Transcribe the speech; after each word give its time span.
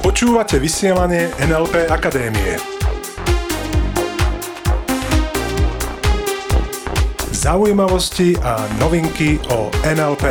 Počúvate 0.00 0.56
vysielanie 0.56 1.28
NLP 1.36 1.84
Akadémie. 1.92 2.56
Zaujímavosti 7.36 8.40
a 8.40 8.64
novinky 8.80 9.36
o 9.52 9.68
NLP. 9.84 10.24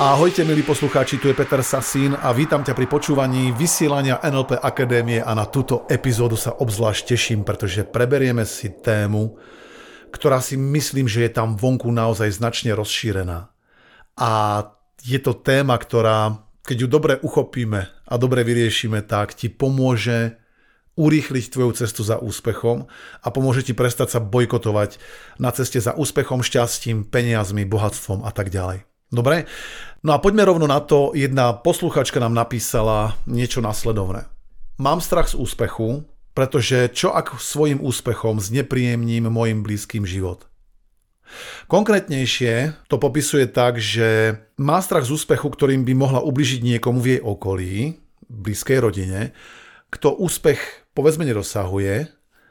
Ahojte 0.00 0.40
milí 0.48 0.64
poslucháči, 0.64 1.20
tu 1.20 1.28
je 1.28 1.36
Peter 1.36 1.60
Sasín 1.60 2.16
a 2.16 2.32
vítam 2.32 2.64
ťa 2.64 2.72
pri 2.72 2.88
počúvaní 2.88 3.52
vysielania 3.52 4.16
NLP 4.24 4.56
Akadémie 4.64 5.20
a 5.20 5.36
na 5.36 5.44
túto 5.44 5.84
epizódu 5.92 6.40
sa 6.40 6.56
obzvlášť 6.56 7.12
teším, 7.12 7.44
pretože 7.44 7.84
preberieme 7.84 8.48
si 8.48 8.72
tému, 8.72 9.36
ktorá 10.10 10.42
si 10.42 10.58
myslím, 10.58 11.06
že 11.06 11.26
je 11.26 11.30
tam 11.32 11.56
vonku 11.56 11.88
naozaj 11.90 12.36
značne 12.36 12.74
rozšírená. 12.74 13.50
A 14.18 14.30
je 15.00 15.18
to 15.22 15.32
téma, 15.32 15.80
ktorá, 15.80 16.44
keď 16.66 16.76
ju 16.84 16.88
dobre 16.90 17.12
uchopíme 17.24 17.88
a 17.88 18.14
dobre 18.20 18.44
vyriešime, 18.44 19.00
tak 19.06 19.32
ti 19.32 19.48
pomôže 19.48 20.36
urýchliť 21.00 21.44
tvoju 21.48 21.72
cestu 21.80 22.04
za 22.04 22.20
úspechom 22.20 22.84
a 23.24 23.26
pomôže 23.32 23.64
ti 23.64 23.72
prestať 23.72 24.18
sa 24.18 24.20
bojkotovať 24.20 25.00
na 25.40 25.48
ceste 25.54 25.80
za 25.80 25.96
úspechom, 25.96 26.44
šťastím, 26.44 27.08
peniazmi, 27.08 27.64
bohatstvom 27.64 28.26
a 28.26 28.30
tak 28.34 28.52
ďalej. 28.52 28.84
Dobre? 29.10 29.48
No 30.04 30.14
a 30.14 30.22
poďme 30.22 30.46
rovno 30.46 30.68
na 30.70 30.78
to. 30.78 31.16
Jedna 31.16 31.56
posluchačka 31.56 32.20
nám 32.22 32.36
napísala 32.36 33.18
niečo 33.26 33.58
nasledovné. 33.64 34.28
Mám 34.78 35.02
strach 35.02 35.32
z 35.32 35.40
úspechu, 35.40 36.04
pretože 36.32 36.90
čo 36.94 37.10
ak 37.12 37.38
svojim 37.38 37.82
úspechom 37.82 38.38
znepríjemním 38.38 39.28
mojim 39.30 39.66
blízkym 39.66 40.06
život? 40.06 40.50
Konkrétnejšie 41.70 42.74
to 42.90 42.98
popisuje 42.98 43.46
tak, 43.46 43.78
že 43.78 44.34
má 44.58 44.82
strach 44.82 45.06
z 45.06 45.14
úspechu, 45.14 45.46
ktorým 45.46 45.86
by 45.86 45.94
mohla 45.94 46.20
ubližiť 46.22 46.60
niekomu 46.66 46.98
v 46.98 47.08
jej 47.16 47.20
okolí, 47.22 47.78
blízkej 48.26 48.78
rodine, 48.82 49.30
kto 49.90 50.14
úspech 50.14 50.90
povedzme 50.94 51.26
nedosahuje 51.26 52.10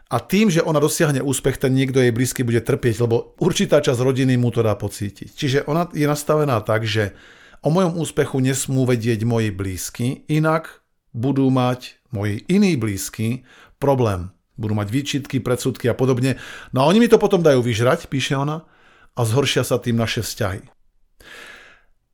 a 0.09 0.17
tým, 0.17 0.49
že 0.49 0.65
ona 0.65 0.81
dosiahne 0.81 1.21
úspech, 1.21 1.61
ten 1.61 1.75
niekto 1.75 2.01
jej 2.01 2.11
blízky 2.11 2.41
bude 2.43 2.59
trpieť, 2.59 3.03
lebo 3.03 3.37
určitá 3.39 3.79
časť 3.79 3.99
rodiny 3.99 4.35
mu 4.35 4.51
to 4.51 4.65
dá 4.65 4.75
pocítiť. 4.75 5.29
Čiže 5.35 5.59
ona 5.69 5.87
je 5.93 6.07
nastavená 6.07 6.59
tak, 6.65 6.83
že 6.83 7.13
o 7.61 7.69
mojom 7.69 7.99
úspechu 7.99 8.39
nesmú 8.41 8.83
vedieť 8.89 9.23
moji 9.23 9.51
blízky, 9.53 10.27
inak 10.27 10.81
budú 11.13 11.47
mať 11.53 11.99
moji 12.09 12.41
iní 12.49 12.73
blízky 12.75 13.45
problém. 13.79 14.29
Budú 14.59 14.75
mať 14.75 14.91
výčitky, 14.91 15.39
predsudky 15.39 15.87
a 15.87 15.95
podobne. 15.95 16.35
No 16.75 16.83
a 16.83 16.87
oni 16.91 16.99
mi 16.99 17.07
to 17.07 17.15
potom 17.15 17.39
dajú 17.39 17.63
vyžrať, 17.63 18.11
píše 18.11 18.35
ona, 18.35 18.67
a 19.15 19.21
zhoršia 19.23 19.63
sa 19.63 19.79
tým 19.79 19.95
naše 19.95 20.19
vzťahy. 20.19 20.67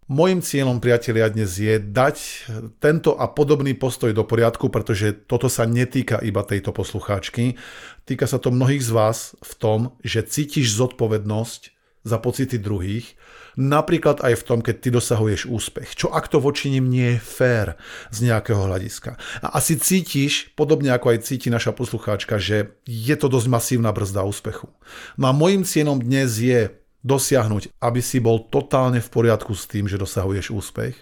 Mojím 0.06 0.46
cieľom, 0.46 0.78
priatelia, 0.78 1.34
dnes 1.34 1.50
je 1.58 1.82
dať 1.82 2.46
tento 2.78 3.18
a 3.18 3.26
podobný 3.26 3.74
postoj 3.74 4.14
do 4.14 4.22
poriadku, 4.22 4.70
pretože 4.70 5.18
toto 5.26 5.50
sa 5.50 5.66
netýka 5.66 6.22
iba 6.22 6.46
tejto 6.46 6.70
poslucháčky. 6.70 7.58
Týka 8.06 8.30
sa 8.30 8.38
to 8.38 8.54
mnohých 8.54 8.86
z 8.86 8.92
vás 8.94 9.34
v 9.42 9.54
tom, 9.58 9.80
že 10.06 10.22
cítiš 10.22 10.78
zodpovednosť 10.78 11.75
za 12.06 12.22
pocity 12.22 12.62
druhých, 12.62 13.18
napríklad 13.58 14.22
aj 14.22 14.38
v 14.38 14.46
tom, 14.46 14.60
keď 14.62 14.76
ty 14.78 14.90
dosahuješ 14.94 15.50
úspech. 15.50 15.98
Čo 15.98 16.14
ak 16.14 16.30
to 16.30 16.38
voči 16.38 16.70
nim 16.70 16.86
nie 16.86 17.18
je 17.18 17.24
fér 17.24 17.68
z 18.14 18.30
nejakého 18.30 18.62
hľadiska. 18.70 19.18
A 19.42 19.58
asi 19.58 19.76
cítiš, 19.82 20.54
podobne 20.54 20.94
ako 20.94 21.18
aj 21.18 21.26
cíti 21.26 21.50
naša 21.50 21.74
poslucháčka, 21.74 22.38
že 22.38 22.78
je 22.86 23.16
to 23.18 23.26
dosť 23.26 23.48
masívna 23.50 23.90
brzda 23.90 24.22
úspechu. 24.22 24.70
No 25.18 25.28
a 25.28 25.34
môjim 25.34 25.66
cieľom 25.66 25.98
dnes 25.98 26.38
je 26.38 26.70
dosiahnuť, 27.02 27.74
aby 27.82 28.02
si 28.06 28.22
bol 28.22 28.46
totálne 28.46 29.02
v 29.02 29.10
poriadku 29.10 29.58
s 29.58 29.66
tým, 29.66 29.90
že 29.90 29.98
dosahuješ 29.98 30.54
úspech 30.54 30.96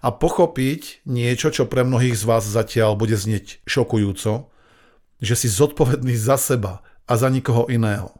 a 0.00 0.08
pochopiť 0.08 1.04
niečo, 1.04 1.52
čo 1.52 1.68
pre 1.68 1.84
mnohých 1.84 2.16
z 2.16 2.24
vás 2.24 2.44
zatiaľ 2.48 2.96
bude 2.96 3.14
znieť 3.16 3.60
šokujúco, 3.68 4.48
že 5.20 5.34
si 5.36 5.48
zodpovedný 5.52 6.16
za 6.16 6.40
seba 6.40 6.80
a 7.04 7.12
za 7.20 7.28
nikoho 7.28 7.68
iného. 7.68 8.19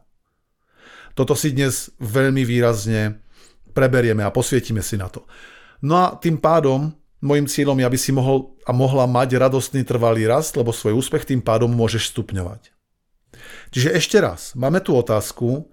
Toto 1.17 1.35
si 1.35 1.51
dnes 1.51 1.91
veľmi 1.99 2.43
výrazne 2.47 3.19
preberieme 3.71 4.23
a 4.23 4.33
posvietime 4.33 4.83
si 4.83 4.99
na 4.99 5.07
to. 5.07 5.27
No 5.81 5.97
a 5.97 6.05
tým 6.19 6.37
pádom 6.37 6.93
môjim 7.21 7.45
cieľom 7.45 7.77
je, 7.77 7.85
aby 7.87 7.99
si 7.99 8.11
mohol 8.11 8.57
a 8.65 8.71
mohla 8.73 9.05
mať 9.05 9.37
radostný 9.37 9.85
trvalý 9.85 10.25
rast, 10.25 10.57
lebo 10.57 10.73
svoj 10.73 10.97
úspech 10.97 11.25
tým 11.25 11.41
pádom 11.41 11.69
môžeš 11.69 12.13
stupňovať. 12.13 12.73
Čiže 13.71 13.95
ešte 13.95 14.17
raz, 14.19 14.53
máme 14.53 14.83
tu 14.83 14.91
otázku, 14.91 15.71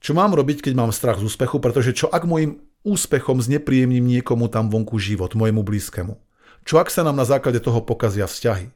čo 0.00 0.12
mám 0.14 0.32
robiť, 0.32 0.62
keď 0.64 0.72
mám 0.78 0.94
strach 0.94 1.20
z 1.20 1.26
úspechu, 1.28 1.58
pretože 1.58 1.92
čo 1.92 2.06
ak 2.08 2.24
môjim 2.24 2.62
úspechom 2.86 3.42
znepríjemním 3.42 4.06
niekomu 4.06 4.46
tam 4.46 4.70
vonku 4.70 4.96
život, 5.02 5.34
môjmu 5.34 5.66
blízkemu? 5.66 6.16
Čo 6.66 6.82
ak 6.82 6.90
sa 6.90 7.06
nám 7.06 7.18
na 7.18 7.26
základe 7.26 7.58
toho 7.62 7.82
pokazia 7.82 8.26
vzťahy? 8.26 8.70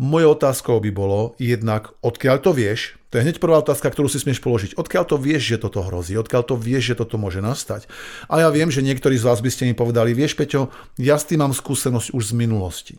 Mojou 0.00 0.32
otázkou 0.32 0.80
by 0.80 0.90
bolo 0.96 1.36
jednak, 1.36 1.92
odkiaľ 2.00 2.40
to 2.40 2.56
vieš, 2.56 2.96
to 3.12 3.20
je 3.20 3.26
hneď 3.28 3.36
prvá 3.36 3.60
otázka, 3.60 3.92
ktorú 3.92 4.08
si 4.08 4.16
smieš 4.16 4.40
položiť. 4.40 4.80
Odkiaľ 4.80 5.04
to 5.04 5.20
vieš, 5.20 5.52
že 5.52 5.60
toto 5.60 5.84
hrozí? 5.84 6.16
Odkiaľ 6.16 6.42
to 6.48 6.56
vieš, 6.56 6.94
že 6.94 7.04
toto 7.04 7.20
môže 7.20 7.44
nastať? 7.44 7.84
A 8.32 8.40
ja 8.40 8.48
viem, 8.48 8.72
že 8.72 8.80
niektorí 8.80 9.20
z 9.20 9.28
vás 9.28 9.44
by 9.44 9.50
ste 9.52 9.68
mi 9.68 9.76
povedali, 9.76 10.16
vieš 10.16 10.40
Peťo, 10.40 10.72
ja 10.96 11.20
s 11.20 11.28
tým 11.28 11.44
mám 11.44 11.52
skúsenosť 11.52 12.16
už 12.16 12.32
z 12.32 12.34
minulosti. 12.38 12.94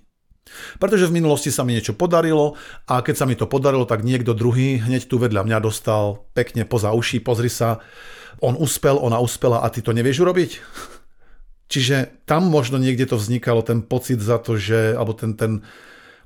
Pretože 0.78 1.09
v 1.09 1.17
minulosti 1.17 1.50
sa 1.50 1.66
mi 1.66 1.73
niečo 1.73 1.97
podarilo 1.97 2.59
a 2.85 3.01
keď 3.01 3.16
sa 3.18 3.25
mi 3.25 3.33
to 3.33 3.50
podarilo, 3.50 3.89
tak 3.89 4.06
niekto 4.06 4.38
druhý 4.38 4.78
hneď 4.78 5.09
tu 5.09 5.18
vedľa 5.18 5.41
mňa 5.47 5.57
dostal 5.57 6.28
pekne 6.38 6.69
poza 6.69 6.94
uši, 6.94 7.18
pozri 7.23 7.50
sa, 7.50 7.81
on 8.44 8.53
uspel, 8.59 9.01
ona 9.01 9.18
uspela 9.18 9.66
a 9.66 9.73
ty 9.73 9.81
to 9.81 9.95
nevieš 9.95 10.22
urobiť? 10.22 10.51
Čiže 11.72 12.28
tam 12.28 12.51
možno 12.51 12.78
niekde 12.78 13.07
to 13.07 13.16
vznikalo, 13.16 13.63
ten 13.63 13.79
pocit 13.79 14.19
za 14.19 14.44
to, 14.44 14.59
že, 14.59 14.91
alebo 14.91 15.16
ten, 15.16 15.39
ten, 15.39 15.63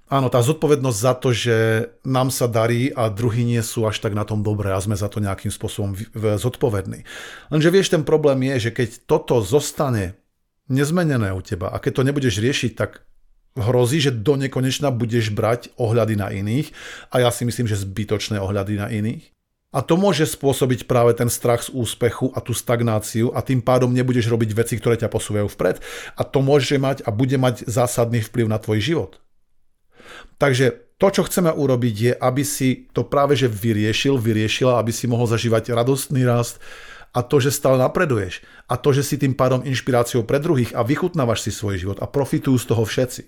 áno, 0.10 0.28
tá 0.30 0.40
zodpovednosť 0.42 1.00
za 1.00 1.14
to, 1.18 1.30
že 1.34 1.58
nám 2.06 2.30
sa 2.30 2.46
darí 2.46 2.94
a 2.94 3.10
druhí 3.10 3.42
nie 3.46 3.62
sú 3.66 3.90
až 3.90 4.02
tak 4.02 4.14
na 4.14 4.26
tom 4.26 4.46
dobré 4.46 4.74
a 4.74 4.82
sme 4.82 4.98
za 4.98 5.10
to 5.10 5.24
nejakým 5.24 5.50
spôsobom 5.50 5.98
zodpovední. 6.16 7.06
Lenže 7.50 7.70
vieš, 7.74 7.94
ten 7.94 8.06
problém 8.06 8.46
je, 8.54 8.70
že 8.70 8.72
keď 8.74 8.90
toto 9.10 9.42
zostane 9.42 10.18
nezmenené 10.70 11.34
u 11.34 11.42
teba 11.42 11.70
a 11.70 11.78
keď 11.78 12.02
to 12.02 12.08
nebudeš 12.08 12.42
riešiť, 12.42 12.72
tak 12.74 13.06
hrozí, 13.56 14.04
že 14.04 14.12
do 14.12 14.36
nekonečna 14.36 14.92
budeš 14.92 15.32
brať 15.32 15.72
ohľady 15.80 16.16
na 16.20 16.28
iných 16.30 16.76
a 17.10 17.24
ja 17.24 17.30
si 17.32 17.48
myslím, 17.48 17.66
že 17.66 17.80
zbytočné 17.80 18.36
ohľady 18.42 18.76
na 18.76 18.92
iných. 18.92 19.32
A 19.76 19.84
to 19.84 20.00
môže 20.00 20.24
spôsobiť 20.32 20.88
práve 20.88 21.12
ten 21.20 21.28
strach 21.28 21.68
z 21.68 21.76
úspechu 21.76 22.32
a 22.32 22.40
tú 22.40 22.56
stagnáciu 22.56 23.36
a 23.36 23.44
tým 23.44 23.60
pádom 23.60 23.92
nebudeš 23.92 24.32
robiť 24.32 24.56
veci, 24.56 24.80
ktoré 24.80 24.96
ťa 24.96 25.12
posúvajú 25.12 25.52
vpred 25.52 25.84
a 26.16 26.24
to 26.24 26.40
môže 26.40 26.80
mať 26.80 27.04
a 27.04 27.12
bude 27.12 27.36
mať 27.36 27.68
zásadný 27.68 28.24
vplyv 28.24 28.48
na 28.48 28.56
tvoj 28.56 28.80
život. 28.80 29.12
Takže 30.36 30.96
to, 30.96 31.08
čo 31.12 31.28
chceme 31.28 31.52
urobiť, 31.52 31.96
je, 31.96 32.14
aby 32.16 32.44
si 32.48 32.88
to 32.96 33.04
práve 33.04 33.36
že 33.36 33.52
vyriešil, 33.52 34.16
vyriešila, 34.16 34.80
aby 34.80 34.96
si 34.96 35.12
mohol 35.12 35.28
zažívať 35.28 35.76
radostný 35.76 36.24
rast 36.24 36.64
a 37.12 37.24
to, 37.24 37.40
že 37.44 37.52
stále 37.52 37.76
napreduješ 37.80 38.44
a 38.68 38.80
to, 38.80 38.96
že 38.96 39.04
si 39.04 39.16
tým 39.20 39.36
pádom 39.36 39.64
inšpiráciou 39.64 40.24
pre 40.24 40.40
druhých 40.40 40.72
a 40.76 40.84
vychutnávaš 40.84 41.48
si 41.48 41.52
svoj 41.52 41.80
život 41.80 41.98
a 42.00 42.08
profitujú 42.08 42.56
z 42.60 42.68
toho 42.68 42.84
všetci. 42.84 43.24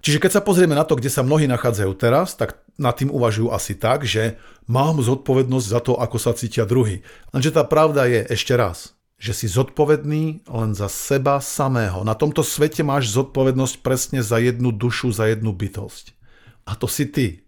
Čiže 0.00 0.22
keď 0.22 0.30
sa 0.38 0.46
pozrieme 0.46 0.78
na 0.78 0.86
to, 0.86 0.94
kde 0.94 1.10
sa 1.10 1.26
mnohí 1.26 1.50
nachádzajú 1.50 1.92
teraz, 1.98 2.38
tak 2.38 2.62
nad 2.78 2.94
tým 2.94 3.10
uvažujú 3.10 3.50
asi 3.50 3.74
tak, 3.74 4.06
že 4.06 4.38
mám 4.70 5.02
zodpovednosť 5.02 5.66
za 5.66 5.80
to, 5.82 5.98
ako 5.98 6.16
sa 6.22 6.32
cítia 6.38 6.64
druhý. 6.64 7.02
Lenže 7.34 7.50
tá 7.50 7.66
pravda 7.66 8.06
je 8.06 8.24
ešte 8.30 8.54
raz, 8.54 8.94
že 9.20 9.36
si 9.36 9.46
zodpovedný 9.52 10.48
len 10.48 10.72
za 10.72 10.88
seba 10.88 11.44
samého. 11.44 12.00
Na 12.08 12.16
tomto 12.16 12.40
svete 12.40 12.80
máš 12.80 13.12
zodpovednosť 13.12 13.84
presne 13.84 14.20
za 14.24 14.40
jednu 14.40 14.72
dušu, 14.72 15.12
za 15.12 15.28
jednu 15.28 15.52
bytosť. 15.52 16.16
A 16.64 16.72
to 16.72 16.88
si 16.88 17.04
ty. 17.04 17.44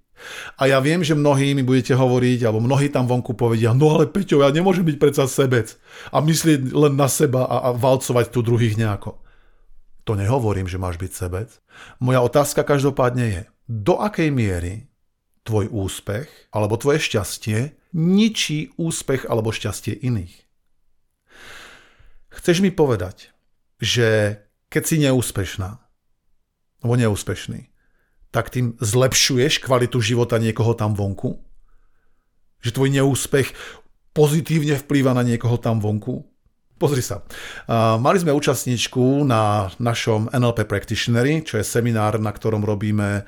A 0.60 0.68
ja 0.68 0.78
viem, 0.78 1.00
že 1.02 1.16
mnohí 1.16 1.56
mi 1.56 1.64
budete 1.64 1.96
hovoriť, 1.96 2.44
alebo 2.44 2.62
mnohí 2.62 2.92
tam 2.92 3.08
vonku 3.08 3.34
povedia, 3.34 3.74
no 3.74 3.96
ale 3.96 4.06
Peťo, 4.06 4.44
ja 4.44 4.52
nemôžem 4.52 4.84
byť 4.86 4.96
predsa 5.00 5.24
sebec 5.26 5.74
a 6.14 6.22
myslieť 6.22 6.70
len 6.76 6.94
na 6.94 7.08
seba 7.08 7.48
a, 7.48 7.56
a 7.58 7.74
valcovať 7.74 8.30
tu 8.30 8.44
druhých 8.44 8.78
nejako. 8.78 9.18
To 10.04 10.12
nehovorím, 10.14 10.68
že 10.68 10.78
máš 10.78 11.00
byť 11.00 11.10
sebec. 11.10 11.48
Moja 11.98 12.20
otázka 12.22 12.62
každopádne 12.62 13.26
je, 13.26 13.42
do 13.66 13.98
akej 13.98 14.30
miery 14.30 14.92
tvoj 15.42 15.72
úspech 15.72 16.28
alebo 16.54 16.78
tvoje 16.78 17.02
šťastie 17.02 17.74
ničí 17.96 18.74
úspech 18.78 19.26
alebo 19.26 19.50
šťastie 19.50 19.96
iných. 20.06 20.41
Chceš 22.32 22.64
mi 22.64 22.72
povedať, 22.72 23.30
že 23.76 24.40
keď 24.72 24.82
si 24.88 24.96
neúspešná 25.04 25.70
alebo 26.82 26.94
neúspešný, 26.96 27.68
tak 28.32 28.48
tým 28.48 28.74
zlepšuješ 28.80 29.60
kvalitu 29.60 30.00
života 30.00 30.40
niekoho 30.40 30.72
tam 30.72 30.96
vonku? 30.96 31.36
Že 32.64 32.70
tvoj 32.72 32.90
neúspech 32.96 33.48
pozitívne 34.16 34.80
vplýva 34.80 35.12
na 35.12 35.20
niekoho 35.20 35.60
tam 35.60 35.78
vonku? 35.78 36.24
Pozri 36.80 37.04
sa. 37.04 37.22
Mali 38.00 38.18
sme 38.18 38.34
účastničku 38.34 39.22
na 39.22 39.70
našom 39.78 40.32
NLP 40.34 40.66
Practitionery, 40.66 41.46
čo 41.46 41.60
je 41.60 41.64
seminár, 41.68 42.18
na 42.18 42.34
ktorom 42.34 42.66
robíme 42.66 43.22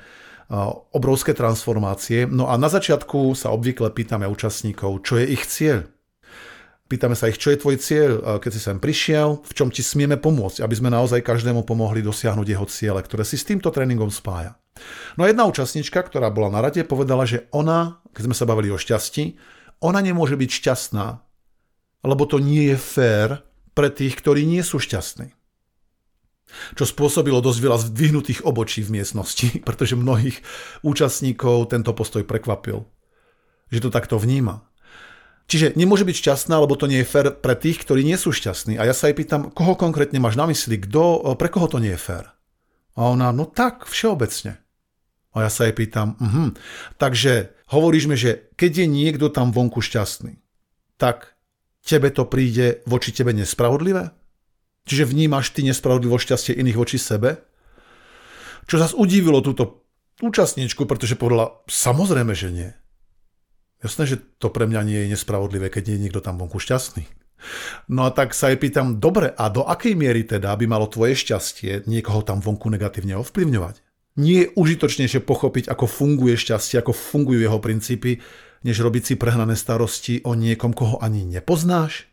obrovské 0.91 1.31
transformácie. 1.31 2.27
No 2.27 2.51
a 2.51 2.59
na 2.59 2.67
začiatku 2.67 3.31
sa 3.31 3.55
obvykle 3.55 3.95
pýtame 3.95 4.27
účastníkov, 4.27 5.07
čo 5.07 5.23
je 5.23 5.25
ich 5.31 5.47
cieľ. 5.47 5.87
Pýtame 6.85 7.17
sa 7.17 7.33
ich, 7.33 7.41
čo 7.41 7.49
je 7.49 7.57
tvoj 7.57 7.81
cieľ, 7.81 8.37
keď 8.37 8.51
si 8.53 8.61
sem 8.61 8.77
prišiel, 8.77 9.41
v 9.41 9.53
čom 9.57 9.73
ti 9.73 9.81
smieme 9.81 10.21
pomôcť, 10.21 10.61
aby 10.61 10.75
sme 10.77 10.93
naozaj 10.93 11.25
každému 11.25 11.65
pomohli 11.65 12.05
dosiahnuť 12.05 12.45
jeho 12.45 12.65
ciele, 12.69 13.01
ktoré 13.01 13.25
si 13.25 13.41
s 13.41 13.47
týmto 13.49 13.73
tréningom 13.73 14.13
spája. 14.13 14.53
No 15.17 15.25
a 15.25 15.33
jedna 15.33 15.49
účastnička, 15.49 16.05
ktorá 16.05 16.29
bola 16.29 16.53
na 16.53 16.61
rade, 16.61 16.85
povedala, 16.85 17.25
že 17.25 17.49
ona, 17.49 18.05
keď 18.13 18.29
sme 18.29 18.35
sa 18.37 18.45
bavili 18.45 18.69
o 18.69 18.77
šťastí, 18.77 19.33
ona 19.81 19.97
nemôže 19.97 20.37
byť 20.37 20.51
šťastná, 20.61 21.05
lebo 22.05 22.23
to 22.29 22.37
nie 22.37 22.69
je 22.69 22.77
fér 22.77 23.29
pre 23.73 23.89
tých, 23.89 24.21
ktorí 24.21 24.45
nie 24.45 24.61
sú 24.61 24.77
šťastní. 24.77 25.33
Čo 26.77 26.85
spôsobilo 26.85 27.41
dosť 27.41 27.59
veľa 27.65 27.77
zdvihnutých 27.89 28.45
obočí 28.45 28.85
v 28.85 29.01
miestnosti, 29.01 29.57
pretože 29.67 29.97
mnohých 29.97 30.37
účastníkov 30.85 31.73
tento 31.73 31.91
postoj 31.97 32.21
prekvapil. 32.21 32.85
Že 33.73 33.89
to 33.89 33.89
takto 33.89 34.15
vníma. 34.21 34.61
Čiže 35.45 35.77
nemôže 35.77 36.09
byť 36.09 36.15
šťastná, 36.17 36.57
lebo 36.57 36.73
to 36.73 36.89
nie 36.89 37.05
je 37.05 37.09
fér 37.09 37.29
pre 37.37 37.53
tých, 37.53 37.85
ktorí 37.85 38.01
nie 38.01 38.17
sú 38.17 38.33
šťastní. 38.33 38.81
A 38.81 38.89
ja 38.89 38.97
sa 38.97 39.09
jej 39.09 39.15
pýtam, 39.17 39.53
koho 39.53 39.77
konkrétne 39.77 40.17
máš 40.17 40.33
na 40.33 40.49
mysli, 40.49 40.81
kto, 40.81 41.21
pre 41.37 41.53
koho 41.53 41.69
to 41.69 41.77
nie 41.77 41.93
je 41.93 42.01
fér? 42.01 42.33
A 42.97 43.13
ona, 43.13 43.29
no 43.29 43.45
tak, 43.45 43.85
všeobecne. 43.85 44.57
A 45.35 45.45
ja 45.45 45.51
sa 45.51 45.67
jej 45.67 45.75
pýtam, 45.75 46.15
uh-huh. 46.15 46.55
takže 46.95 47.51
hovoríš 47.69 48.05
mi, 48.07 48.15
že 48.15 48.49
keď 48.55 48.71
je 48.81 48.87
niekto 48.87 49.27
tam 49.27 49.51
vonku 49.51 49.83
šťastný, 49.83 50.39
tak 50.95 51.35
tebe 51.83 52.07
to 52.09 52.23
príde 52.25 52.81
voči 52.87 53.11
tebe 53.11 53.35
nespravodlivé? 53.35 54.15
Čiže 54.87 55.11
vnímaš 55.11 55.51
ty 55.51 55.67
nespravodlivo 55.67 56.15
šťastie 56.15 56.55
iných 56.55 56.79
voči 56.79 56.97
sebe? 56.97 57.43
Čo 58.65 58.81
zase 58.81 58.95
udívilo 58.97 59.43
túto 59.43 59.85
účastníčku, 60.23 60.87
pretože 60.87 61.19
povedala, 61.19 61.59
samozrejme, 61.67 62.33
že 62.33 62.49
nie. 62.49 62.71
Jasné, 63.85 64.09
že 64.09 64.17
to 64.41 64.49
pre 64.49 64.65
mňa 64.65 64.81
nie 64.81 64.99
je 65.05 65.11
nespravodlivé, 65.13 65.69
keď 65.69 65.93
nie 65.93 65.95
je 66.01 66.03
niekto 66.09 66.25
tam 66.25 66.41
vonku 66.41 66.57
šťastný. 66.57 67.05
No 67.85 68.09
a 68.09 68.09
tak 68.09 68.33
sa 68.33 68.49
jej 68.49 68.57
pýtam, 68.57 68.97
dobre, 68.97 69.29
a 69.29 69.45
do 69.53 69.61
akej 69.61 69.93
miery 69.93 70.25
teda 70.25 70.57
by 70.57 70.65
malo 70.65 70.89
tvoje 70.89 71.13
šťastie 71.13 71.85
niekoho 71.85 72.25
tam 72.25 72.41
vonku 72.41 72.65
negatívne 72.73 73.13
ovplyvňovať? 73.21 73.85
Nie 74.17 74.49
je 74.49 74.51
užitočnejšie 74.57 75.21
pochopiť, 75.21 75.69
ako 75.69 75.85
funguje 75.85 76.33
šťastie, 76.33 76.81
ako 76.81 76.97
fungujú 76.97 77.45
jeho 77.45 77.61
princípy, 77.61 78.25
než 78.65 78.81
robiť 78.81 79.13
si 79.13 79.13
prehnané 79.21 79.53
starosti 79.53 80.25
o 80.25 80.33
niekom, 80.33 80.73
koho 80.73 80.97
ani 80.97 81.21
nepoznáš? 81.21 82.09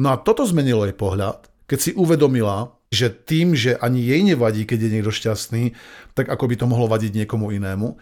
No 0.00 0.14
a 0.14 0.16
toto 0.16 0.48
zmenilo 0.48 0.88
jej 0.88 0.96
pohľad, 0.96 1.52
keď 1.68 1.78
si 1.78 1.90
uvedomila, 1.92 2.72
že 2.88 3.12
tým, 3.12 3.52
že 3.52 3.76
ani 3.76 4.00
jej 4.00 4.22
nevadí, 4.24 4.64
keď 4.64 4.86
je 4.86 4.92
niekto 4.96 5.12
šťastný, 5.12 5.76
tak 6.16 6.32
ako 6.32 6.48
by 6.48 6.54
to 6.56 6.70
mohlo 6.70 6.88
vadiť 6.88 7.12
niekomu 7.20 7.52
inému. 7.52 8.00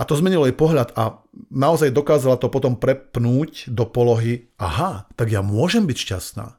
A 0.00 0.08
to 0.08 0.16
zmenilo 0.16 0.48
jej 0.48 0.56
pohľad 0.56 0.96
a 0.96 1.20
naozaj 1.52 1.92
dokázala 1.92 2.40
to 2.40 2.48
potom 2.48 2.80
prepnúť 2.80 3.68
do 3.68 3.84
polohy, 3.84 4.48
aha, 4.56 5.04
tak 5.12 5.28
ja 5.28 5.44
môžem 5.44 5.84
byť 5.84 5.98
šťastná. 6.00 6.56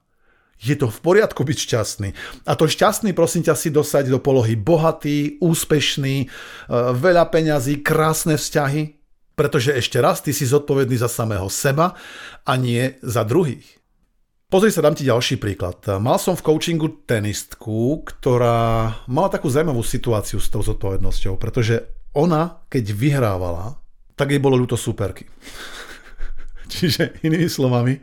Je 0.62 0.78
to 0.78 0.94
v 0.94 1.00
poriadku 1.02 1.42
byť 1.42 1.58
šťastný. 1.58 2.10
A 2.46 2.54
to 2.54 2.70
šťastný, 2.70 3.18
prosím 3.18 3.42
ťa, 3.42 3.58
si 3.58 3.74
dosať 3.74 4.14
do 4.14 4.22
polohy 4.22 4.54
bohatý, 4.54 5.42
úspešný, 5.42 6.16
e, 6.22 6.28
veľa 6.94 7.34
peňazí, 7.34 7.82
krásne 7.82 8.38
vzťahy, 8.38 9.02
pretože 9.34 9.74
ešte 9.74 9.98
raz, 9.98 10.22
ty 10.22 10.38
si 10.38 10.46
zodpovedný 10.46 11.02
za 11.02 11.10
samého 11.10 11.50
seba 11.50 11.98
a 12.46 12.54
nie 12.62 12.94
za 13.02 13.26
druhých. 13.26 13.66
Pozri 14.54 14.70
sa, 14.70 14.86
dám 14.86 14.94
ti 14.94 15.08
ďalší 15.08 15.42
príklad. 15.42 15.82
Mal 15.98 16.22
som 16.22 16.38
v 16.38 16.46
coachingu 16.46 17.10
tenistku, 17.10 18.06
ktorá 18.06 19.02
mala 19.10 19.34
takú 19.34 19.50
zaujímavú 19.50 19.82
situáciu 19.82 20.38
s 20.38 20.52
tou 20.52 20.62
zodpovednosťou, 20.62 21.42
pretože 21.42 22.01
ona, 22.12 22.64
keď 22.68 22.92
vyhrávala, 22.92 23.80
tak 24.20 24.36
jej 24.36 24.42
bolo 24.44 24.60
ľúto 24.60 24.76
superky. 24.76 25.28
Čiže 26.74 27.24
inými 27.24 27.48
slovami, 27.48 28.00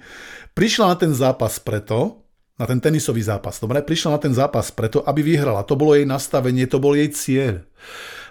prišla 0.52 0.92
na 0.92 0.96
ten 0.96 1.12
zápas 1.12 1.60
preto, 1.60 2.24
na 2.58 2.66
ten 2.66 2.82
tenisový 2.82 3.22
zápas, 3.22 3.62
dobre, 3.62 3.84
prišla 3.86 4.18
na 4.18 4.20
ten 4.20 4.34
zápas 4.34 4.74
preto, 4.74 5.04
aby 5.06 5.22
vyhrala. 5.22 5.62
To 5.62 5.78
bolo 5.78 5.94
jej 5.94 6.02
nastavenie, 6.02 6.66
to 6.66 6.82
bol 6.82 6.96
jej 6.98 7.06
cieľ. 7.14 7.62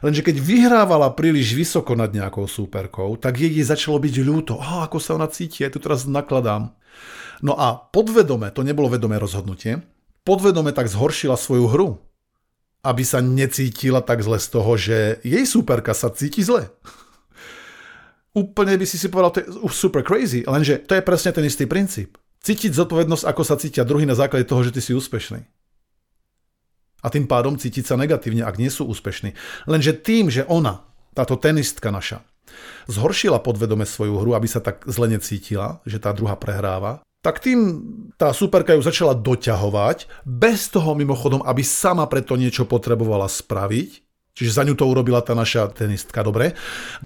Lenže 0.03 0.21
keď 0.21 0.35
vyhrávala 0.37 1.15
príliš 1.15 1.55
vysoko 1.55 1.95
nad 1.95 2.11
nejakou 2.11 2.45
súperkou, 2.45 3.15
tak 3.17 3.39
jej, 3.39 3.49
jej 3.49 3.65
začalo 3.65 3.97
byť 3.97 4.15
ľúto. 4.21 4.59
Oh, 4.59 4.83
ako 4.83 4.99
sa 4.99 5.15
ona 5.15 5.31
cíti, 5.31 5.63
ja 5.63 5.71
tu 5.71 5.79
teraz 5.79 6.05
nakladám. 6.05 6.75
No 7.39 7.55
a 7.55 7.77
podvedome, 7.77 8.51
to 8.51 8.65
nebolo 8.65 8.91
vedomé 8.91 9.15
rozhodnutie, 9.21 9.79
podvedome 10.27 10.75
tak 10.75 10.91
zhoršila 10.91 11.39
svoju 11.39 11.65
hru 11.69 11.89
aby 12.85 13.03
sa 13.03 13.19
necítila 13.23 13.99
tak 14.05 14.21
zle 14.21 14.37
z 14.37 14.47
toho, 14.53 14.71
že 14.77 14.97
jej 15.25 15.45
superka 15.45 15.91
sa 15.97 16.13
cíti 16.13 16.45
zle. 16.45 16.69
Úplne 18.37 18.77
by 18.77 18.85
si 18.85 19.01
si 19.01 19.09
povedal, 19.09 19.33
to 19.33 19.41
je 19.41 19.47
super 19.73 20.05
crazy, 20.05 20.45
lenže 20.45 20.85
to 20.85 20.93
je 20.93 21.01
presne 21.01 21.33
ten 21.33 21.41
istý 21.41 21.65
princíp. 21.65 22.21
Cítiť 22.45 22.77
zodpovednosť, 22.77 23.25
ako 23.25 23.41
sa 23.41 23.57
cítia 23.57 23.81
druhý 23.81 24.05
na 24.05 24.13
základe 24.13 24.45
toho, 24.45 24.61
že 24.61 24.77
ty 24.77 24.79
si 24.79 24.93
úspešný. 24.93 25.41
A 27.01 27.07
tým 27.09 27.25
pádom 27.25 27.57
cítiť 27.57 27.85
sa 27.85 27.97
negatívne, 27.97 28.45
ak 28.45 28.61
nie 28.61 28.69
sú 28.69 28.85
úspešní. 28.89 29.33
Lenže 29.65 29.97
tým, 29.97 30.29
že 30.29 30.45
ona, 30.45 30.85
táto 31.17 31.33
tenistka 31.37 31.89
naša, 31.89 32.21
zhoršila 32.85 33.41
podvedome 33.41 33.89
svoju 33.89 34.21
hru, 34.21 34.31
aby 34.37 34.45
sa 34.45 34.61
tak 34.61 34.85
zle 34.85 35.11
necítila, 35.11 35.81
že 35.83 35.97
tá 35.97 36.13
druhá 36.13 36.37
prehráva, 36.37 37.01
tak 37.27 37.43
tým 37.43 37.59
tá 38.15 38.31
superka 38.31 38.71
ju 38.71 38.79
začala 38.79 39.11
doťahovať, 39.11 40.07
bez 40.23 40.71
toho 40.71 40.95
mimochodom, 40.95 41.43
aby 41.43 41.59
sama 41.59 42.07
preto 42.07 42.39
niečo 42.39 42.63
potrebovala 42.63 43.27
spraviť, 43.27 44.07
Čiže 44.37 44.53
za 44.53 44.61
ňu 44.69 44.77
to 44.77 44.85
urobila 44.85 45.17
tá 45.25 45.33
naša 45.33 45.65
tenistka, 45.73 46.21
dobre? 46.21 46.53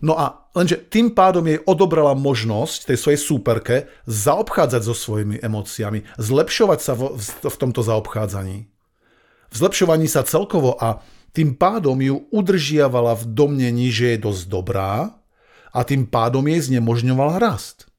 No 0.03 0.19
a 0.19 0.51
lenže 0.51 0.75
tým 0.91 1.15
pádom 1.15 1.47
jej 1.47 1.63
odobrala 1.63 2.11
možnosť 2.11 2.91
tej 2.91 2.97
svojej 2.99 3.19
súperke 3.23 3.75
zaobchádzať 4.03 4.81
so 4.83 4.91
svojimi 4.91 5.39
emóciami, 5.39 6.03
zlepšovať 6.19 6.79
sa 6.83 6.91
v, 6.91 7.15
v 7.39 7.55
tomto 7.55 7.87
zaobchádzaní. 7.87 8.67
V 9.47 9.55
zlepšovaní 9.55 10.11
sa 10.11 10.27
celkovo 10.27 10.75
a 10.75 10.99
tým 11.31 11.55
pádom 11.55 11.95
ju 12.03 12.27
udržiavala 12.35 13.15
v 13.15 13.23
domnení, 13.31 13.87
že 13.95 14.19
je 14.19 14.27
dosť 14.27 14.43
dobrá 14.51 15.15
a 15.71 15.79
tým 15.87 16.03
pádom 16.11 16.43
jej 16.51 16.67
znemožňoval 16.67 17.39
rast. 17.39 17.90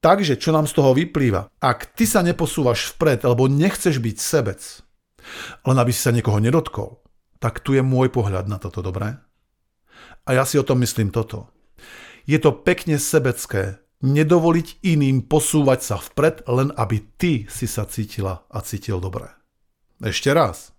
Takže 0.00 0.40
čo 0.40 0.56
nám 0.56 0.64
z 0.64 0.80
toho 0.80 0.96
vyplýva? 0.96 1.52
Ak 1.60 1.92
ty 1.92 2.08
sa 2.08 2.24
neposúvaš 2.24 2.96
vpred, 2.96 3.28
alebo 3.28 3.52
nechceš 3.52 4.00
byť 4.00 4.16
sebec, 4.16 4.60
len 5.68 5.76
aby 5.76 5.92
si 5.92 6.00
sa 6.00 6.12
niekoho 6.12 6.40
nedotkol, 6.40 7.04
tak 7.36 7.60
tu 7.60 7.76
je 7.76 7.84
môj 7.84 8.08
pohľad 8.08 8.48
na 8.48 8.56
toto, 8.56 8.80
dobré? 8.80 9.20
A 10.24 10.30
ja 10.32 10.48
si 10.48 10.56
o 10.56 10.64
tom 10.64 10.80
myslím 10.80 11.12
toto. 11.12 11.52
Je 12.24 12.40
to 12.40 12.52
pekne 12.52 12.96
sebecké, 12.96 13.80
nedovoliť 14.00 14.80
iným 14.80 15.28
posúvať 15.28 15.80
sa 15.84 15.96
vpred, 16.00 16.48
len 16.48 16.72
aby 16.76 17.04
ty 17.20 17.44
si 17.52 17.68
sa 17.68 17.84
cítila 17.84 18.48
a 18.48 18.64
cítil 18.64 19.00
dobre. 19.00 19.28
Ešte 20.00 20.32
raz. 20.32 20.72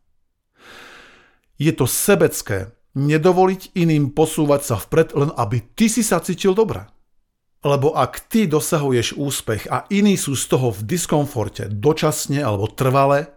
Je 1.61 1.69
to 1.69 1.85
sebecké, 1.85 2.73
nedovoliť 2.97 3.77
iným 3.77 4.17
posúvať 4.17 4.61
sa 4.65 4.75
vpred, 4.81 5.13
len 5.13 5.29
aby 5.37 5.61
ty 5.77 5.85
si 5.85 6.01
sa 6.01 6.17
cítil 6.17 6.57
dobre. 6.57 6.89
Lebo 7.61 7.93
ak 7.93 8.25
ty 8.25 8.49
dosahuješ 8.49 9.21
úspech 9.21 9.69
a 9.69 9.85
iní 9.93 10.17
sú 10.17 10.33
z 10.33 10.49
toho 10.49 10.73
v 10.73 10.81
diskomforte 10.81 11.69
dočasne 11.69 12.41
alebo 12.41 12.65
trvale, 12.65 13.29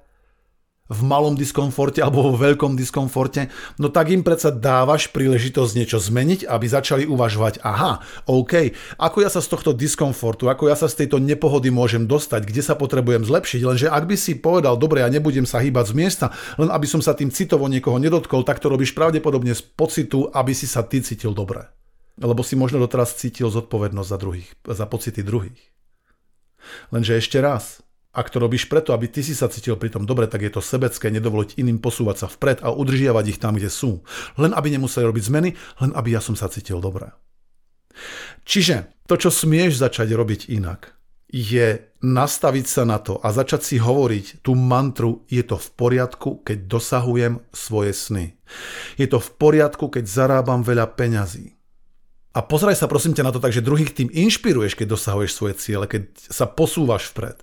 v 0.84 1.00
malom 1.00 1.32
diskomforte 1.32 2.04
alebo 2.04 2.28
vo 2.28 2.36
veľkom 2.36 2.76
diskomforte, 2.76 3.48
no 3.80 3.88
tak 3.88 4.12
im 4.12 4.20
predsa 4.20 4.52
dávaš 4.52 5.08
príležitosť 5.08 5.72
niečo 5.80 5.96
zmeniť, 5.96 6.44
aby 6.44 6.66
začali 6.68 7.04
uvažovať, 7.08 7.64
aha, 7.64 8.04
OK, 8.28 8.76
ako 9.00 9.18
ja 9.24 9.32
sa 9.32 9.40
z 9.40 9.48
tohto 9.48 9.72
diskomfortu, 9.72 10.52
ako 10.52 10.68
ja 10.68 10.76
sa 10.76 10.84
z 10.84 11.04
tejto 11.04 11.24
nepohody 11.24 11.72
môžem 11.72 12.04
dostať, 12.04 12.44
kde 12.44 12.60
sa 12.60 12.76
potrebujem 12.76 13.24
zlepšiť, 13.24 13.60
lenže 13.64 13.88
ak 13.88 14.04
by 14.04 14.16
si 14.20 14.36
povedal, 14.36 14.76
dobre, 14.76 15.00
ja 15.00 15.08
nebudem 15.08 15.48
sa 15.48 15.64
hýbať 15.64 15.92
z 15.92 15.94
miesta, 15.96 16.26
len 16.60 16.68
aby 16.68 16.84
som 16.84 17.00
sa 17.00 17.16
tým 17.16 17.32
citovo 17.32 17.64
niekoho 17.64 17.96
nedotkol, 17.96 18.44
tak 18.44 18.60
to 18.60 18.68
robíš 18.68 18.92
pravdepodobne 18.92 19.56
z 19.56 19.64
pocitu, 19.64 20.28
aby 20.36 20.52
si 20.52 20.68
sa 20.68 20.84
ty 20.84 21.00
cítil 21.00 21.32
dobre. 21.32 21.83
Lebo 22.20 22.46
si 22.46 22.54
možno 22.54 22.78
doteraz 22.78 23.18
cítil 23.18 23.50
zodpovednosť 23.50 24.08
za, 24.08 24.18
druhých, 24.18 24.48
za 24.66 24.86
pocity 24.86 25.20
druhých. 25.26 25.60
Lenže 26.94 27.18
ešte 27.18 27.42
raz, 27.42 27.82
ak 28.14 28.30
to 28.30 28.38
robíš 28.38 28.70
preto, 28.70 28.94
aby 28.94 29.10
ty 29.10 29.26
si 29.26 29.34
sa 29.34 29.50
cítil 29.50 29.74
pri 29.74 29.90
tom 29.90 30.06
dobre, 30.06 30.30
tak 30.30 30.46
je 30.46 30.54
to 30.54 30.62
sebecké 30.62 31.10
nedovoliť 31.10 31.58
iným 31.58 31.82
posúvať 31.82 32.16
sa 32.24 32.26
vpred 32.30 32.62
a 32.62 32.70
udržiavať 32.70 33.24
ich 33.26 33.42
tam, 33.42 33.58
kde 33.58 33.66
sú. 33.66 34.06
Len 34.38 34.54
aby 34.54 34.70
nemuseli 34.70 35.02
robiť 35.02 35.24
zmeny, 35.26 35.50
len 35.82 35.90
aby 35.98 36.14
ja 36.14 36.22
som 36.22 36.38
sa 36.38 36.46
cítil 36.46 36.78
dobre. 36.78 37.10
Čiže 38.46 38.94
to, 39.10 39.18
čo 39.18 39.34
smieš 39.34 39.82
začať 39.82 40.14
robiť 40.14 40.46
inak, 40.54 40.94
je 41.34 41.82
nastaviť 41.98 42.66
sa 42.70 42.86
na 42.86 43.02
to 43.02 43.18
a 43.18 43.34
začať 43.34 43.66
si 43.66 43.76
hovoriť 43.82 44.46
tú 44.46 44.54
mantru, 44.54 45.26
je 45.26 45.42
to 45.42 45.58
v 45.58 45.68
poriadku, 45.74 46.46
keď 46.46 46.70
dosahujem 46.70 47.42
svoje 47.50 47.90
sny. 47.90 48.26
Je 48.94 49.10
to 49.10 49.18
v 49.18 49.30
poriadku, 49.34 49.90
keď 49.90 50.06
zarábam 50.06 50.62
veľa 50.62 50.94
peňazí. 50.94 51.58
A 52.34 52.42
pozeraj 52.42 52.74
sa 52.74 52.90
prosím 52.90 53.14
ťa 53.14 53.30
na 53.30 53.32
to 53.32 53.38
tak, 53.38 53.54
že 53.54 53.62
druhých 53.62 53.94
tým 53.94 54.10
inšpiruješ, 54.10 54.74
keď 54.74 54.98
dosahuješ 54.98 55.32
svoje 55.38 55.54
ciele, 55.54 55.86
keď 55.86 56.10
sa 56.18 56.50
posúvaš 56.50 57.14
vpred. 57.14 57.38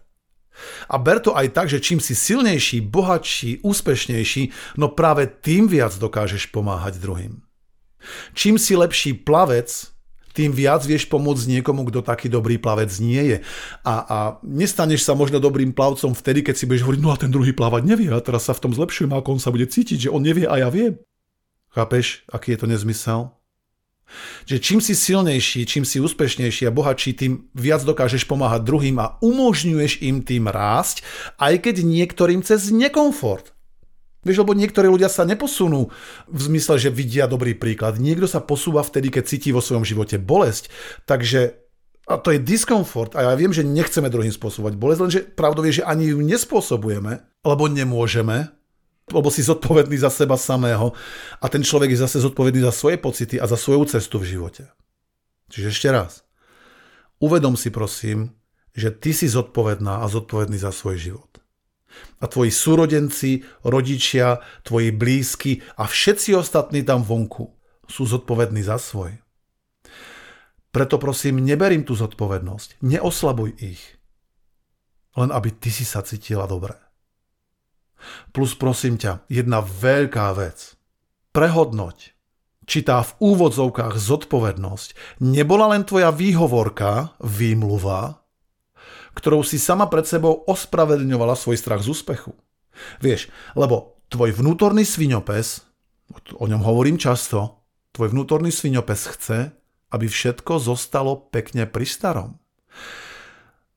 A 0.91 0.99
ber 0.99 1.23
to 1.23 1.31
aj 1.31 1.55
tak, 1.55 1.71
že 1.71 1.79
čím 1.79 2.03
si 2.03 2.11
silnejší, 2.11 2.83
bohatší, 2.83 3.63
úspešnejší, 3.63 4.75
no 4.75 4.91
práve 4.91 5.31
tým 5.31 5.71
viac 5.71 5.95
dokážeš 5.95 6.51
pomáhať 6.51 6.99
druhým. 6.99 7.39
Čím 8.35 8.59
si 8.59 8.75
lepší 8.75 9.15
plavec, 9.15 9.69
tým 10.35 10.51
viac 10.51 10.83
vieš 10.83 11.07
pomôcť 11.11 11.59
niekomu, 11.59 11.87
kto 11.87 12.03
taký 12.03 12.31
dobrý 12.31 12.59
plavec 12.59 12.91
nie 13.03 13.35
je. 13.35 13.37
A, 13.83 13.93
a 14.03 14.17
nestaneš 14.43 15.03
sa 15.07 15.15
možno 15.15 15.43
dobrým 15.43 15.75
plavcom 15.75 16.15
vtedy, 16.15 16.43
keď 16.43 16.55
si 16.55 16.67
budeš 16.67 16.83
hovoriť, 16.87 17.01
no 17.03 17.11
a 17.11 17.19
ten 17.19 17.31
druhý 17.31 17.51
plávať 17.55 17.83
nevie 17.87 18.11
a 18.11 18.23
teraz 18.23 18.47
sa 18.47 18.55
v 18.55 18.63
tom 18.67 18.71
zlepšujem, 18.75 19.11
ako 19.11 19.39
on 19.39 19.41
sa 19.43 19.51
bude 19.51 19.67
cítiť, 19.67 20.07
že 20.07 20.13
on 20.13 20.23
nevie 20.23 20.47
a 20.47 20.55
ja 20.59 20.69
viem. 20.71 20.99
Chápeš, 21.71 22.27
aký 22.27 22.55
je 22.55 22.59
to 22.59 22.67
nezmysel? 22.67 23.31
Že 24.45 24.57
čím 24.59 24.79
si 24.79 24.93
silnejší, 24.95 25.65
čím 25.65 25.83
si 25.85 26.01
úspešnejší 26.01 26.67
a 26.67 26.75
bohatší, 26.75 27.11
tým 27.17 27.51
viac 27.55 27.83
dokážeš 27.85 28.25
pomáhať 28.27 28.65
druhým 28.65 28.97
a 29.01 29.17
umožňuješ 29.19 30.03
im 30.05 30.21
tým 30.21 30.47
rásť, 30.47 31.05
aj 31.41 31.69
keď 31.69 31.75
niektorým 31.85 32.41
cez 32.41 32.71
nekomfort. 32.71 33.53
Vieš, 34.21 34.45
lebo 34.45 34.53
niektorí 34.53 34.85
ľudia 34.85 35.09
sa 35.09 35.25
neposunú 35.25 35.89
v 36.29 36.39
zmysle, 36.39 36.77
že 36.77 36.93
vidia 36.93 37.25
dobrý 37.25 37.57
príklad. 37.57 37.97
Niekto 37.97 38.29
sa 38.29 38.37
posúva 38.37 38.85
vtedy, 38.85 39.09
keď 39.09 39.23
cíti 39.25 39.49
vo 39.49 39.65
svojom 39.65 39.81
živote 39.81 40.21
bolesť. 40.21 40.69
Takže 41.09 41.57
a 42.05 42.17
to 42.17 42.33
je 42.33 42.41
diskomfort 42.41 43.13
a 43.13 43.29
ja 43.29 43.33
viem, 43.37 43.53
že 43.53 43.63
nechceme 43.63 44.09
druhým 44.09 44.33
spôsobovať 44.33 44.73
bolesť, 44.75 45.01
lenže 45.01 45.21
pravdou 45.37 45.63
je, 45.63 45.81
že 45.81 45.87
ani 45.87 46.11
ju 46.11 46.19
nespôsobujeme, 46.19 47.23
lebo 47.45 47.63
nemôžeme, 47.69 48.51
lebo 49.11 49.27
si 49.27 49.43
zodpovedný 49.43 49.99
za 49.99 50.09
seba 50.09 50.39
samého 50.39 50.95
a 51.39 51.45
ten 51.51 51.61
človek 51.61 51.93
je 51.93 52.03
zase 52.03 52.23
zodpovedný 52.23 52.63
za 52.63 52.73
svoje 52.73 52.97
pocity 52.97 53.37
a 53.37 53.45
za 53.45 53.59
svoju 53.59 53.85
cestu 53.91 54.17
v 54.19 54.35
živote. 54.35 54.63
Čiže 55.51 55.67
ešte 55.69 55.89
raz. 55.91 56.23
Uvedom 57.19 57.59
si 57.59 57.69
prosím, 57.69 58.33
že 58.71 58.89
ty 58.89 59.11
si 59.11 59.27
zodpovedná 59.27 60.01
a 60.01 60.05
zodpovedný 60.07 60.57
za 60.57 60.71
svoj 60.71 60.97
život. 60.97 61.31
A 62.23 62.25
tvoji 62.31 62.55
súrodenci, 62.55 63.43
rodičia, 63.67 64.39
tvoji 64.63 64.95
blízky 64.95 65.59
a 65.75 65.85
všetci 65.85 66.39
ostatní 66.39 66.87
tam 66.87 67.03
vonku 67.03 67.51
sú 67.91 68.07
zodpovední 68.07 68.63
za 68.63 68.79
svoj. 68.79 69.19
Preto 70.71 70.95
prosím, 70.95 71.43
neberím 71.43 71.83
tú 71.83 71.99
zodpovednosť, 71.99 72.79
neoslabuj 72.79 73.59
ich. 73.59 73.83
Len 75.19 75.27
aby 75.35 75.51
ty 75.51 75.67
si 75.67 75.83
sa 75.83 75.99
cítila 75.99 76.47
dobre. 76.47 76.79
Plus 78.35 78.53
prosím 78.57 78.97
ťa, 78.97 79.25
jedna 79.31 79.61
veľká 79.61 80.33
vec. 80.37 80.75
Prehodnoť, 81.31 81.97
či 82.67 82.79
tá 82.83 83.03
v 83.03 83.11
úvodzovkách 83.19 83.95
zodpovednosť 83.95 85.19
nebola 85.23 85.71
len 85.75 85.87
tvoja 85.87 86.11
výhovorka, 86.11 87.15
výmluva, 87.19 88.21
ktorou 89.15 89.43
si 89.43 89.59
sama 89.59 89.91
pred 89.91 90.07
sebou 90.07 90.43
ospravedlňovala 90.47 91.35
svoj 91.35 91.59
strach 91.59 91.83
z 91.83 91.91
úspechu. 91.91 92.31
Vieš, 93.03 93.27
lebo 93.59 93.99
tvoj 94.07 94.31
vnútorný 94.35 94.87
sviňopes, 94.87 95.67
o 96.35 96.45
ňom 96.47 96.63
hovorím 96.63 96.95
často, 96.99 97.63
tvoj 97.91 98.15
vnútorný 98.15 98.51
sviňopes 98.51 99.01
chce, 99.15 99.39
aby 99.91 100.07
všetko 100.07 100.59
zostalo 100.63 101.27
pekne 101.31 101.67
pri 101.67 101.83
starom. 101.83 102.39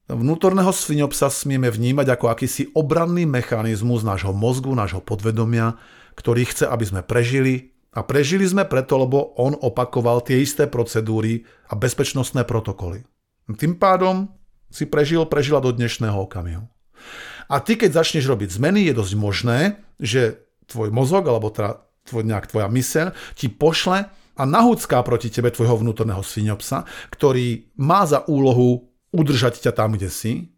Vnútorného 0.05 0.69
svinopsa 0.69 1.33
smieme 1.33 1.73
vnímať 1.73 2.13
ako 2.13 2.29
akýsi 2.29 2.69
obranný 2.77 3.25
mechanizmus 3.25 4.05
nášho 4.05 4.37
mozgu, 4.37 4.77
nášho 4.77 5.01
podvedomia, 5.01 5.81
ktorý 6.13 6.45
chce, 6.45 6.69
aby 6.69 6.85
sme 6.85 7.01
prežili 7.01 7.73
a 7.97 8.05
prežili 8.05 8.45
sme 8.45 8.69
preto, 8.69 9.01
lebo 9.01 9.33
on 9.41 9.57
opakoval 9.57 10.21
tie 10.21 10.45
isté 10.45 10.69
procedúry 10.69 11.49
a 11.73 11.79
bezpečnostné 11.81 12.45
protokoly. 12.45 13.01
Tým 13.57 13.81
pádom 13.81 14.29
si 14.69 14.85
prežil, 14.85 15.25
prežila 15.25 15.65
do 15.65 15.73
dnešného 15.73 16.21
okamihu. 16.29 16.69
A 17.49 17.65
ty, 17.65 17.81
keď 17.81 18.05
začneš 18.05 18.29
robiť 18.29 18.61
zmeny, 18.61 18.85
je 18.85 18.93
dosť 18.93 19.15
možné, 19.17 19.81
že 19.97 20.37
tvoj 20.69 20.93
mozog, 20.93 21.25
alebo 21.33 21.49
teda 21.49 21.81
tvoj, 22.05 22.29
nejak 22.29 22.53
tvoja 22.53 22.69
myseľ, 22.69 23.07
ti 23.41 23.49
pošle 23.49 24.05
a 24.37 24.43
nahúcká 24.45 25.01
proti 25.01 25.33
tebe 25.33 25.49
tvojho 25.49 25.81
vnútorného 25.81 26.21
svinopsa, 26.21 26.85
ktorý 27.09 27.73
má 27.81 28.05
za 28.05 28.29
úlohu 28.29 28.94
udržať 29.15 29.63
ťa 29.63 29.73
tam, 29.79 29.95
kde 29.95 30.11
si. 30.11 30.51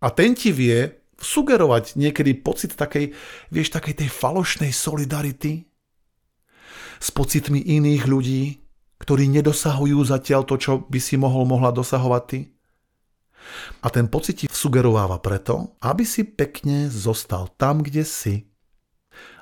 A 0.00 0.08
ten 0.08 0.32
ti 0.32 0.48
vie 0.48 0.96
sugerovať 1.20 1.98
niekedy 2.00 2.40
pocit 2.40 2.72
takej, 2.72 3.12
vieš, 3.52 3.68
takej 3.74 4.00
tej 4.00 4.08
falošnej 4.08 4.72
solidarity 4.72 5.68
s 6.98 7.08
pocitmi 7.12 7.60
iných 7.60 8.06
ľudí, 8.08 8.42
ktorí 9.02 9.28
nedosahujú 9.30 9.98
zatiaľ 10.08 10.42
to, 10.48 10.56
čo 10.58 10.72
by 10.86 10.98
si 10.98 11.18
mohol, 11.18 11.44
mohla 11.46 11.74
dosahovať 11.74 12.22
ty. 12.26 12.40
A 13.82 13.90
ten 13.90 14.10
pocit 14.10 14.44
ti 14.44 14.46
sugerováva 14.50 15.22
preto, 15.22 15.78
aby 15.82 16.02
si 16.02 16.26
pekne 16.26 16.90
zostal 16.90 17.50
tam, 17.58 17.82
kde 17.82 18.02
si. 18.02 18.34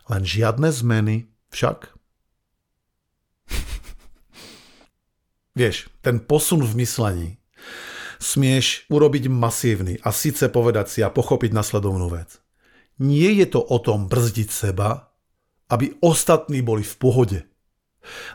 Len 0.07 0.23
žiadne 0.23 0.69
zmeny 0.71 1.27
však. 1.51 1.93
Vieš, 5.59 5.89
ten 6.05 6.21
posun 6.21 6.63
v 6.63 6.73
myslení 6.85 7.31
smieš 8.19 8.89
urobiť 8.89 9.29
masívny 9.31 10.01
a 10.03 10.13
síce 10.13 10.49
povedať 10.49 10.87
si 10.89 11.01
a 11.05 11.13
pochopiť 11.13 11.53
nasledovnú 11.53 12.09
vec. 12.13 12.41
Nie 12.97 13.33
je 13.37 13.47
to 13.47 13.61
o 13.61 13.77
tom 13.77 14.09
brzdiť 14.09 14.49
seba, 14.49 15.13
aby 15.69 15.99
ostatní 16.01 16.65
boli 16.65 16.87
v 16.87 16.95
pohode. 16.97 17.41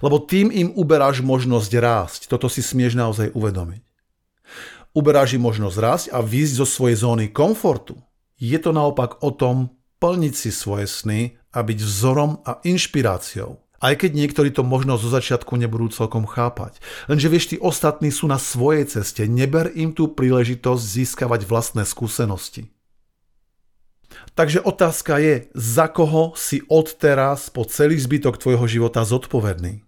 Lebo 0.04 0.20
tým 0.20 0.52
im 0.52 0.70
uberáš 0.76 1.24
možnosť 1.24 1.72
rásť. 1.80 2.22
Toto 2.28 2.52
si 2.52 2.60
smieš 2.60 2.94
naozaj 2.94 3.32
uvedomiť. 3.32 3.82
Uberáš 4.92 5.40
im 5.40 5.48
možnosť 5.48 5.78
rásť 5.80 6.06
a 6.12 6.20
výjsť 6.20 6.54
zo 6.60 6.68
svojej 6.68 6.98
zóny 7.00 7.26
komfortu. 7.32 7.96
Je 8.36 8.60
to 8.60 8.76
naopak 8.76 9.24
o 9.24 9.32
tom 9.32 9.72
plniť 10.04 10.34
si 10.36 10.52
svoje 10.52 10.90
sny 10.92 11.40
a 11.56 11.64
byť 11.64 11.80
vzorom 11.80 12.44
a 12.44 12.60
inšpiráciou. 12.68 13.64
Aj 13.82 13.98
keď 13.98 14.14
niektorí 14.14 14.54
to 14.54 14.62
možno 14.62 14.94
zo 15.02 15.10
začiatku 15.10 15.58
nebudú 15.58 15.90
celkom 15.90 16.30
chápať. 16.30 16.78
Lenže 17.10 17.28
vieš, 17.34 17.46
tí 17.50 17.58
ostatní 17.58 18.14
sú 18.14 18.30
na 18.30 18.38
svojej 18.38 18.86
ceste. 18.86 19.26
Neber 19.26 19.74
im 19.74 19.90
tú 19.98 20.14
príležitosť 20.14 20.84
získavať 20.86 21.50
vlastné 21.50 21.82
skúsenosti. 21.90 22.70
Takže 24.38 24.62
otázka 24.62 25.18
je, 25.18 25.50
za 25.58 25.90
koho 25.90 26.38
si 26.38 26.62
odteraz 26.70 27.50
po 27.50 27.66
celý 27.66 27.98
zbytok 27.98 28.38
tvojho 28.38 28.70
života 28.70 29.02
zodpovedný? 29.02 29.82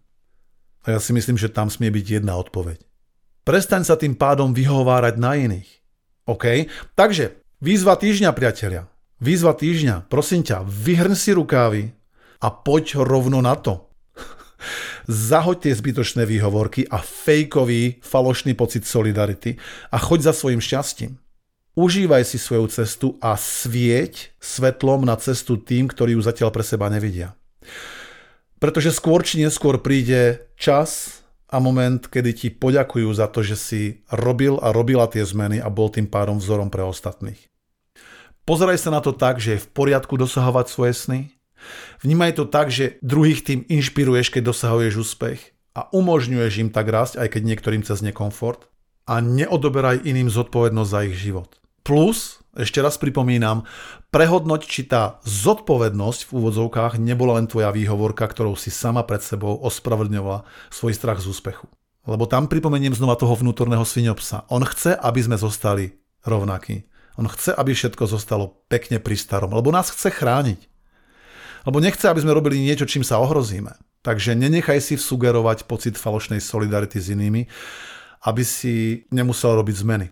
A 0.83 0.97
ja 0.97 0.99
si 0.99 1.13
myslím, 1.15 1.37
že 1.37 1.53
tam 1.53 1.69
smie 1.69 1.93
byť 1.93 2.05
jedna 2.19 2.35
odpoveď. 2.41 2.81
Prestaň 3.45 3.85
sa 3.85 3.95
tým 3.95 4.17
pádom 4.17 4.51
vyhovárať 4.55 5.15
na 5.21 5.37
iných. 5.37 5.69
OK? 6.27 6.67
Takže, 6.95 7.39
výzva 7.59 7.93
týždňa, 7.99 8.31
priatelia. 8.35 8.87
Výzva 9.19 9.53
týždňa. 9.55 10.07
Prosím 10.11 10.43
ťa, 10.43 10.67
vyhrň 10.67 11.13
si 11.15 11.31
rukávy, 11.35 11.81
a 12.43 12.51
poď 12.51 12.99
rovno 13.07 13.39
na 13.39 13.55
to. 13.55 13.87
Zahoď 15.07 15.67
tie 15.67 15.73
zbytočné 15.75 16.23
výhovorky 16.27 16.87
a 16.87 16.99
fejkový, 16.99 18.03
falošný 18.03 18.55
pocit 18.55 18.83
solidarity 18.87 19.55
a 19.91 19.97
choď 19.99 20.31
za 20.31 20.33
svojim 20.35 20.59
šťastím. 20.59 21.19
Užívaj 21.73 22.23
si 22.29 22.37
svoju 22.37 22.69
cestu 22.69 23.07
a 23.17 23.33
svieť 23.33 24.37
svetlom 24.37 25.03
na 25.03 25.17
cestu 25.17 25.57
tým, 25.57 25.89
ktorí 25.89 26.13
ju 26.13 26.21
zatiaľ 26.21 26.53
pre 26.53 26.61
seba 26.61 26.85
nevidia. 26.87 27.33
Pretože 28.61 28.93
skôr 28.95 29.25
či 29.25 29.41
neskôr 29.41 29.81
príde 29.81 30.47
čas 30.55 31.19
a 31.49 31.57
moment, 31.57 31.99
kedy 31.99 32.31
ti 32.31 32.47
poďakujú 32.53 33.09
za 33.11 33.27
to, 33.27 33.43
že 33.43 33.57
si 33.57 33.81
robil 34.07 34.61
a 34.61 34.71
robila 34.71 35.09
tie 35.09 35.25
zmeny 35.25 35.59
a 35.59 35.67
bol 35.67 35.89
tým 35.91 36.07
pádom 36.07 36.39
vzorom 36.39 36.71
pre 36.71 36.85
ostatných. 36.85 37.41
Pozeraj 38.47 38.79
sa 38.79 38.93
na 38.93 39.01
to 39.01 39.11
tak, 39.11 39.41
že 39.41 39.57
je 39.57 39.63
v 39.65 39.71
poriadku 39.73 40.15
dosahovať 40.15 40.65
svoje 40.69 40.93
sny, 40.95 41.19
Vnímaj 42.01 42.39
to 42.39 42.45
tak, 42.49 42.69
že 42.69 42.99
druhých 43.03 43.43
tým 43.45 43.63
inšpiruješ, 43.67 44.33
keď 44.33 44.51
dosahuješ 44.51 45.03
úspech 45.03 45.39
a 45.73 45.89
umožňuješ 45.89 46.53
im 46.61 46.69
tak 46.69 46.89
rásť, 46.89 47.19
aj 47.21 47.27
keď 47.37 47.41
niektorým 47.43 47.83
cez 47.85 48.05
nekomfort 48.05 48.69
a 49.09 49.19
neodoberaj 49.19 50.05
iným 50.07 50.31
zodpovednosť 50.31 50.91
za 50.91 50.99
ich 51.07 51.15
život. 51.19 51.49
Plus, 51.83 52.39
ešte 52.55 52.79
raz 52.79 52.95
pripomínam, 52.95 53.67
prehodnoť, 54.13 54.61
či 54.63 54.85
tá 54.85 55.19
zodpovednosť 55.25 56.29
v 56.29 56.31
úvodzovkách 56.31 57.01
nebola 57.01 57.41
len 57.41 57.49
tvoja 57.49 57.73
výhovorka, 57.73 58.29
ktorou 58.29 58.53
si 58.55 58.69
sama 58.69 59.03
pred 59.03 59.19
sebou 59.19 59.57
ospravedlňovala 59.65 60.45
svoj 60.69 60.93
strach 60.95 61.19
z 61.19 61.33
úspechu. 61.33 61.67
Lebo 62.07 62.27
tam 62.27 62.51
pripomeniem 62.51 62.93
znova 62.93 63.17
toho 63.17 63.33
vnútorného 63.35 63.83
svinopsa. 63.83 64.45
On 64.53 64.61
chce, 64.63 64.95
aby 64.95 65.19
sme 65.23 65.39
zostali 65.39 65.97
rovnakí. 66.23 66.87
On 67.17 67.27
chce, 67.27 67.53
aby 67.53 67.73
všetko 67.73 68.09
zostalo 68.09 68.63
pekne 68.69 68.97
pri 69.01 69.17
starom, 69.17 69.53
lebo 69.53 69.69
nás 69.69 69.89
chce 69.89 70.11
chrániť. 70.11 70.72
Lebo 71.63 71.79
nechce, 71.79 72.05
aby 72.07 72.19
sme 72.23 72.35
robili 72.35 72.59
niečo, 72.59 72.87
čím 72.87 73.03
sa 73.03 73.19
ohrozíme. 73.23 73.75
Takže 74.03 74.35
nenechaj 74.35 74.83
si 74.83 74.99
sugerovať 74.99 75.63
pocit 75.63 75.95
falošnej 75.95 76.43
solidarity 76.43 76.99
s 76.99 77.07
inými, 77.11 77.47
aby 78.27 78.43
si 78.43 79.07
nemusel 79.11 79.55
robiť 79.55 79.75
zmeny. 79.79 80.07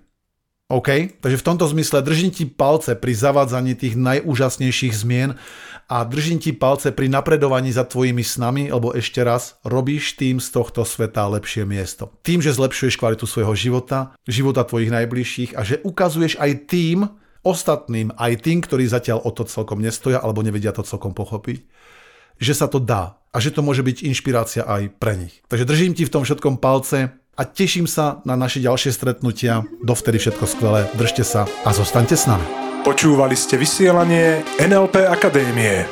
OK? 0.71 1.19
Takže 1.19 1.37
v 1.37 1.47
tomto 1.51 1.67
zmysle 1.67 1.99
držím 1.99 2.31
ti 2.31 2.47
palce 2.47 2.95
pri 2.95 3.11
zavádzaní 3.11 3.75
tých 3.75 3.99
najúžasnejších 3.99 4.95
zmien 4.95 5.35
a 5.91 6.07
držím 6.07 6.39
ti 6.39 6.55
palce 6.55 6.95
pri 6.95 7.11
napredovaní 7.11 7.75
za 7.75 7.83
tvojimi 7.83 8.23
snami, 8.23 8.71
lebo 8.71 8.95
ešte 8.95 9.19
raz, 9.19 9.59
robíš 9.67 10.15
tým 10.15 10.39
z 10.39 10.47
tohto 10.47 10.87
sveta 10.87 11.27
lepšie 11.27 11.67
miesto. 11.67 12.15
Tým, 12.23 12.39
že 12.39 12.55
zlepšuješ 12.55 12.95
kvalitu 12.95 13.27
svojho 13.27 13.51
života, 13.51 14.15
života 14.23 14.63
tvojich 14.63 14.95
najbližších 14.95 15.59
a 15.59 15.67
že 15.67 15.83
ukazuješ 15.83 16.39
aj 16.39 16.51
tým, 16.71 17.11
ostatným, 17.41 18.13
aj 18.17 18.45
tým, 18.45 18.61
ktorí 18.61 18.85
zatiaľ 18.85 19.25
o 19.25 19.31
to 19.33 19.45
celkom 19.45 19.81
nestoja 19.81 20.21
alebo 20.21 20.45
nevedia 20.45 20.73
to 20.73 20.85
celkom 20.85 21.13
pochopiť, 21.13 21.65
že 22.41 22.53
sa 22.57 22.67
to 22.69 22.79
dá 22.81 23.17
a 23.31 23.37
že 23.37 23.53
to 23.53 23.61
môže 23.61 23.85
byť 23.85 24.03
inšpirácia 24.05 24.65
aj 24.65 24.89
pre 24.97 25.15
nich. 25.17 25.41
Takže 25.49 25.65
držím 25.65 25.93
ti 25.93 26.05
v 26.05 26.13
tom 26.13 26.23
všetkom 26.25 26.57
palce 26.57 27.11
a 27.37 27.45
teším 27.45 27.87
sa 27.87 28.21
na 28.27 28.35
naše 28.35 28.59
ďalšie 28.61 28.91
stretnutia. 28.91 29.63
Dovtedy 29.81 30.19
všetko 30.19 30.45
skvelé, 30.45 30.89
držte 30.97 31.23
sa 31.23 31.47
a 31.65 31.73
zostaňte 31.73 32.17
s 32.17 32.27
nami. 32.27 32.43
Počúvali 32.81 33.37
ste 33.37 33.57
vysielanie 33.61 34.41
NLP 34.57 35.05
Akadémie. 35.05 35.85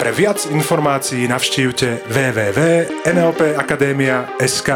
Pre 0.00 0.10
viac 0.10 0.46
informácií 0.50 1.28
navštívte 1.30 2.02
www.nlpakademia.sk 2.10 4.70